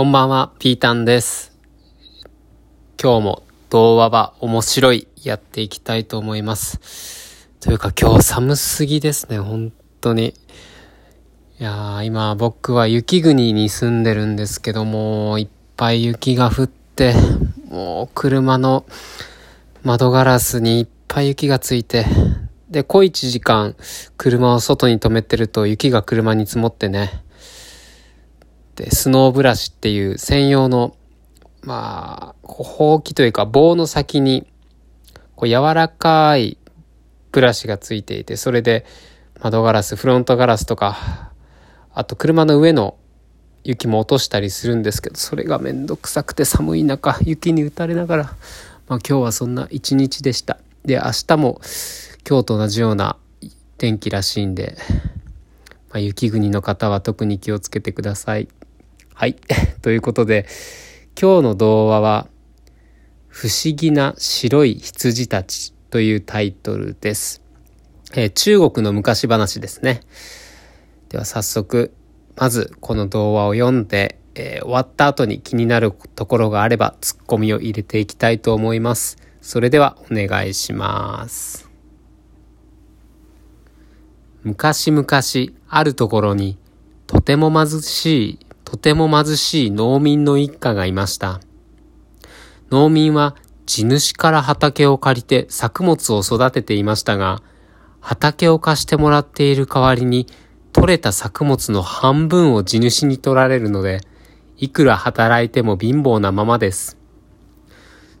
[0.00, 1.52] こんばんは、ピータンです。
[2.98, 7.50] 今日も童話は面白いやっていきたいと思います。
[7.60, 10.28] というか今日寒すぎですね、本当に。
[10.28, 17.12] いやー、今僕は雪国に住んでるんですけども、いっぱい雪が降って、
[17.68, 18.86] もう車の
[19.82, 22.06] 窓ガラスにいっぱい雪がついて、
[22.70, 23.76] で、小一時間
[24.16, 27.22] 車を外に止めてると雪が車に積もってね、
[28.80, 30.96] で、スノーブラシっていう専用の、
[31.62, 34.46] まあ、ほうきというか棒の先に、
[35.36, 36.56] こう柔らかい
[37.30, 38.86] ブラシがついていて、それで
[39.38, 41.30] 窓ガラス、フロントガラスとか、
[41.92, 42.96] あと車の上の
[43.64, 48.24] 雪も落としたりするんですけど、それがめんどくさくて寒い中、雪に打たれながら、
[48.88, 50.58] まあ今日はそんな一日でした。
[50.86, 51.60] で、明日も
[52.26, 53.18] 今日と同じような
[53.76, 54.78] 天気らしいんで、
[55.90, 58.48] まあ、雪国の方は特に気をつけてください。
[59.20, 59.34] はい。
[59.82, 60.46] ということで、
[61.20, 62.26] 今日の童話は、
[63.28, 67.42] 不思議な白い羊たちというタイトルです。
[68.14, 70.00] えー、中国の昔話ですね。
[71.10, 71.92] では早速、
[72.34, 79.18] まずこの童話を読んで、えー、終わった後に気になるところがあればツッコミを入れていきたいと思います。
[79.42, 81.68] それではお願いします。
[84.44, 85.06] 昔々
[85.68, 86.56] あるところに
[87.06, 88.38] とても貧しい
[88.70, 91.40] とても貧しい農民の一家がいました。
[92.70, 93.34] 農民は
[93.66, 97.42] 地主から畑を借りて作物を育てていましたが、
[97.98, 100.28] 畑を貸してもらっている代わりに、
[100.72, 104.02] 取れた作物の半分を地主に取られるので、
[104.56, 106.96] いくら働いても貧乏なままです。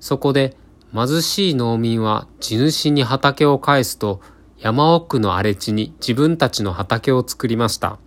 [0.00, 0.56] そこで
[0.94, 4.22] 貧しい農民は地主に畑を返すと
[4.56, 7.98] 山奥の荒れ地に自分たちの畑を作りました。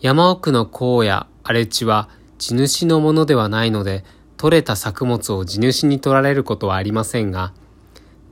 [0.00, 4.02] 山奥の荒野、荒れ地は地主のものではないので、
[4.38, 7.52] 取れた作物を地主に取られることはありませんが、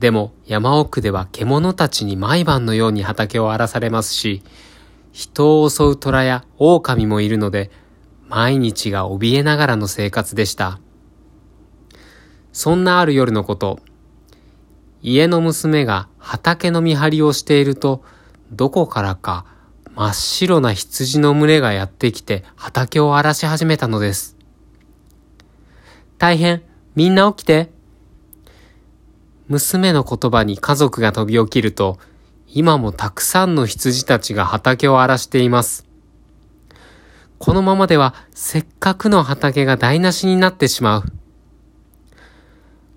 [0.00, 4.42] でも山奥では獣たちに毎晩のように畑を荒らされますし、
[5.12, 7.70] 人を襲う虎や狼もいるので、
[8.28, 10.80] 毎日が怯えながらの生活でした。
[12.54, 13.78] そんなある夜のこと、
[15.02, 18.02] 家の娘が畑の見張りをしていると、
[18.52, 19.44] どこからか
[19.98, 24.36] 真っ白な羊の群れがやってきて畑を荒らし始めたのです。
[26.18, 26.62] 大変、
[26.94, 27.72] みんな起きて。
[29.48, 31.98] 娘の言葉に家族が飛び起きると、
[32.46, 35.84] 今もたくさんの羊たちが畑を荒らしています。
[37.38, 41.02] このままではせっかくの畑が台無しになってしまう。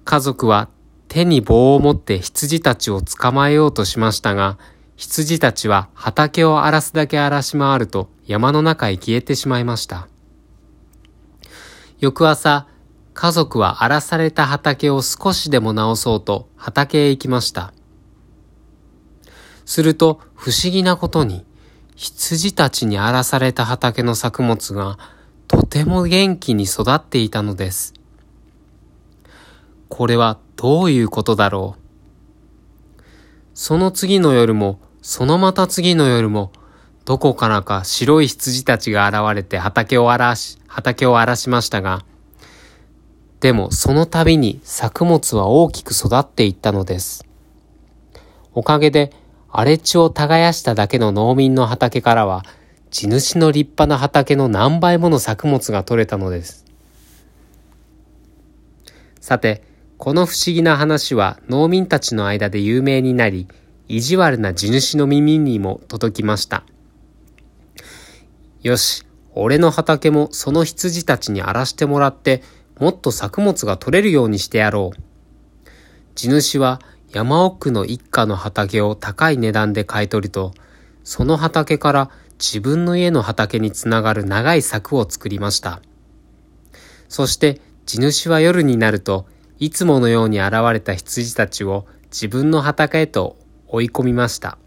[0.06, 0.70] 家族は
[1.08, 4.60] 手に棒を持って羊たちを捕まえようとしましたが、
[5.02, 10.08] 羊たちは畑を荒らすだけ荒らし回ると山の中へ消えてしまいました。
[12.00, 12.68] 翌朝、
[13.16, 17.74] 家族は荒らされた畑を少しでも直そうと畑へ行きました。
[19.66, 21.46] すると不思議なことに
[21.96, 25.00] 羊たちに荒らされた畑の作物が
[25.48, 27.96] とても元気に育っていたのです。
[29.90, 33.02] これはどういうことだろう
[33.56, 36.52] その次の夜もそのまた次の夜も、
[37.06, 42.06] どこからか白い羊たちが現れて畑を荒らし、畑を荒らしましたが、
[43.40, 47.26] でもその度に作物は大きく育っていったのです。
[48.54, 49.12] おかげで
[49.50, 52.46] 荒れ地を耕しただけの農民の畑からは、
[52.92, 56.66] 地主の立派な畑の何倍もの作物が取れたのです。
[59.20, 59.64] さて、
[59.98, 63.48] この不思議な話は農民たちの間で有名になり、
[63.92, 66.64] 意地悪な地主の耳にも届きました。
[68.62, 72.42] よし、俺の畑もその羊たちに荒らしてもらって、
[72.80, 75.72] もっと作物が取れるようにしてやろう。
[76.16, 76.80] 地主は
[77.12, 80.54] 山奥の一家の畑を高い値段で買い取ると、
[81.04, 85.82] その畑から自分の家の畑につながる長い柵を作りました。
[87.10, 89.26] そして地主は夜になると、
[89.60, 93.41] いつものように現れた羊たちを自分の畑へと
[93.72, 94.58] 追い込みました。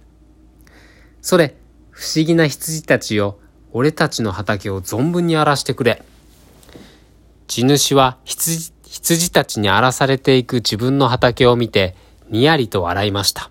[1.22, 1.56] それ、
[1.90, 3.38] 不思議な羊たちよ、
[3.72, 6.02] 俺たちの畑を存分に荒らしてくれ。
[7.46, 11.96] 地主は羊羊たちに荒らされていく自分の畑を見て、
[12.30, 13.50] にやりと笑いました。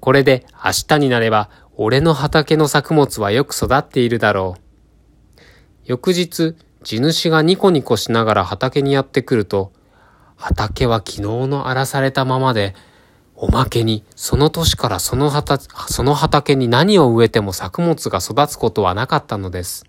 [0.00, 5.40] これで明日になれば、俺の畑の作物はよく育っているだろう。
[5.84, 9.72] 翌日、地主がニコニコしながら畑にやってくると、
[10.36, 12.74] 畑は昨日の荒らされたままで、
[13.42, 19.86] おまけに、その年からその畑その畑に何を植えても作物が育つことはなかったのです。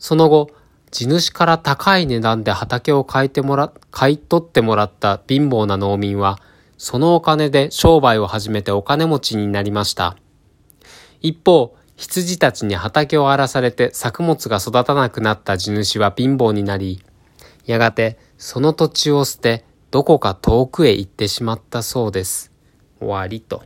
[0.00, 0.50] その後、
[0.90, 6.40] 地主から高い値段で畑を買いてもら、買い取ってもらった貧乏な農民は、
[6.78, 10.16] そのお金で商売を始めてお金持ちになりました。
[11.20, 17.04] 一方、羊たちに畑を荒らされて作物が育たなくなった地主は貧乏になり、
[17.66, 22.52] やがてその土地を捨て、どこか遠くへ行ってしまったそうです。
[22.98, 23.62] 終わりと。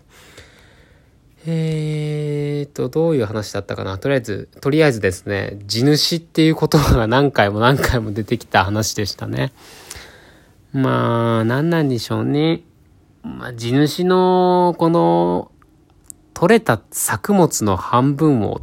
[1.46, 3.98] えーと、どういう話だったかな。
[3.98, 9.52] とりあえず、とりあえずですね、地主っていう言葉が何回も何回も出てきた話でしたね。
[10.72, 12.62] まあ、何なんでしょうね。
[13.22, 15.50] まあ、地主の、この、
[16.34, 18.60] 取れた作物の半分を、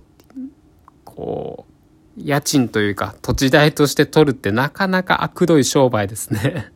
[1.04, 1.78] こう、
[2.18, 6.72] 家賃というか土地代として取るってなかなか悪どい商売ですね。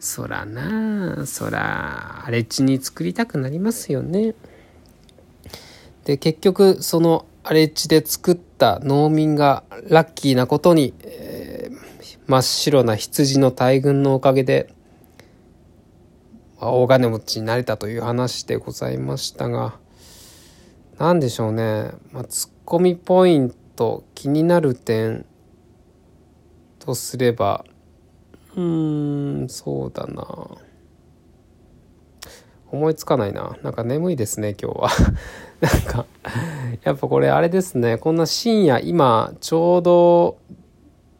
[0.00, 4.34] そらなあ、そら、荒れ地に作りたくなりますよね。
[6.04, 14.72] で、結局、その荒れ地で作った農民がラッキーなことに、えー、真っ白な羊の大群のおかげで、
[16.60, 19.78] まあ大金持ちになれたという話でございましたが、
[20.98, 21.92] 何でしょうね。
[22.12, 25.24] まあ、ツッコミポイント、気になる点
[26.80, 27.64] とすれば、
[28.58, 30.26] うーん、そうだな。
[32.70, 33.56] 思いつかないな。
[33.62, 34.90] なんか眠いですね、今日は。
[35.60, 36.06] なんか、
[36.82, 37.96] やっぱこれあれですね。
[37.98, 40.38] こんな深夜、今、ちょうど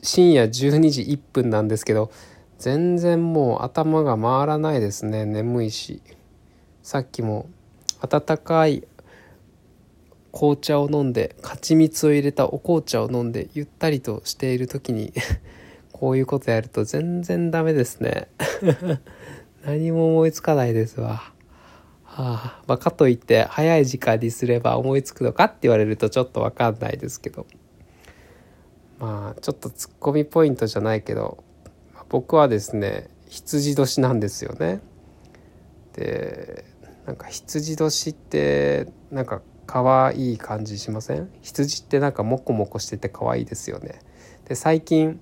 [0.02, 2.10] 深夜12時1分なんですけど、
[2.58, 6.02] 全然もう頭が回らないですね眠いし
[6.82, 7.48] さっきも
[8.00, 8.84] 温かい
[10.32, 15.12] 紅茶を飲んで蜂蜜を入れたお紅茶を飲んでゆったりとしている時に
[15.98, 18.28] こういうことやると全然ダメですね
[19.66, 21.16] 何も思いつかないですわ。
[21.16, 21.32] は
[22.14, 27.46] あ、まあ、かといって早い時間にすれば思いつくのかって言われるとちょっと分かんないですけど
[29.00, 31.42] まあちょっとツッコミポイントじゃないけど
[32.08, 34.80] 僕はですね羊年なんですよね。
[35.94, 36.64] で
[37.06, 41.28] なんか羊年ってなんか可愛い感じしません？
[41.42, 43.98] 羊ってなんかモコモコしてて可愛いですよね。
[44.46, 45.20] で最近、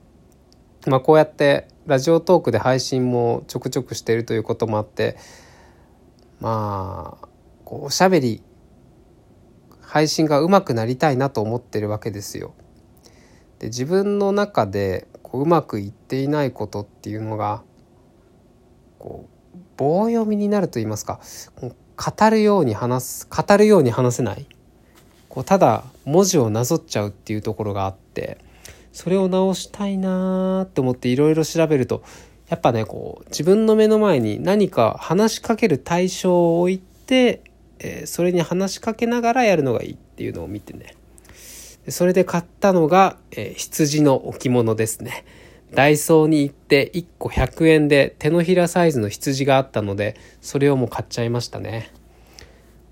[0.87, 5.17] まあ、こうやってラジオトークで配信もちょくちょくしているということもあって
[6.41, 7.29] まあ
[7.65, 8.43] こうおしゃべり
[9.81, 12.55] 配信が上手くなりたいなと思ってるわけですよ。
[13.59, 17.63] で自分の中でこううまくいっていないことっていうのが
[18.99, 21.21] こう棒読みになると言いますか
[21.97, 24.47] 語るように話す語るように話せない
[25.29, 28.39] こうただ文字をなぞっちゃうっていうところがあって
[28.97, 32.03] それを直したいなーって思っていろいろ調べると
[32.49, 37.43] やっぱねこう自分の目の前に何か話しかける対象を置いて、
[37.79, 40.95] えー、それに話しかけながらやるのがいいっていうのを見てね
[41.89, 45.27] それで買ったのが、えー、羊の置物ですね。
[45.75, 51.93] ダイソーに行って1個100円で手のひらサイズの羊があったので、それをもう買っちゃいましたね。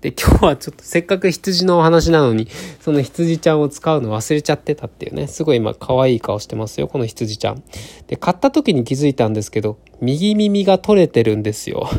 [0.05, 2.47] で、今日はちょっとせっかく羊のお話なのに、
[2.79, 7.63] その羊ちゃんを使うの忘れちゃってたっていうね、すごい今可愛い顔してますよ、この羊ちゃん。
[8.05, 11.89] で、買った時に気づいたんですけど、右耳が取れてるんですよ。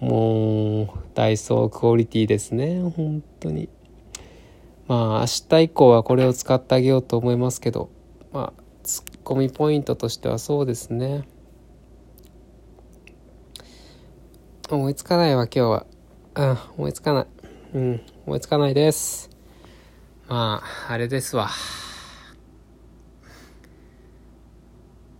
[0.00, 3.68] もう、ダイソークオリティですね、本当に。
[4.88, 7.90] まあ明日以降はこれを使ってあげようと思いますけど
[8.32, 11.26] まあツッコミポイントとしてはそうですね
[14.70, 15.86] 思いつかないわ今日は
[16.36, 17.26] うん思いつかない。
[17.74, 19.30] うん思いつかないです。
[20.28, 21.48] まああれですわ。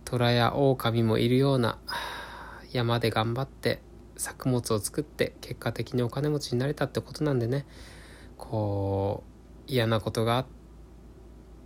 [0.05, 1.79] 虎や狼もいるような
[2.71, 3.81] 山で頑張って
[4.15, 7.65] 作物を作って結果的にお金持ちになれたってことなんでね。
[8.37, 10.45] こう嫌なことがあっ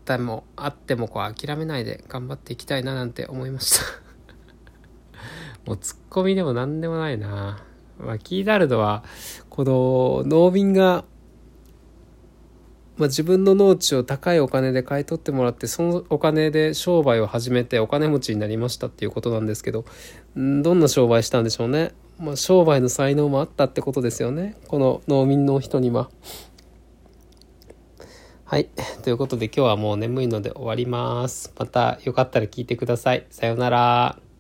[0.06, 3.86] たもあってもこう諦めないで頑張っていきたいななんて思いました。
[5.68, 7.66] もうツッコミでも何でもないな。
[8.02, 9.04] まあキーダルドは
[9.50, 11.06] この農民が
[12.98, 19.86] まあ、自分の農地を高いお金で買い取ってもらってそのお金で商売を始めてお金持ちになりましたっていうことなんですけど
[20.36, 26.12] どんな商売したんでしょうね、まあ、商売の才能もあったってことですよねこの農民の人には。
[28.46, 28.70] はい。
[29.02, 31.54] ということで今日はもう眠いので終わります。
[31.58, 33.26] またよかったら聞いてください。
[33.30, 34.31] さようなら。